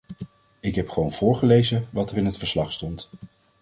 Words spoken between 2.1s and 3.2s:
er in het verslag stond.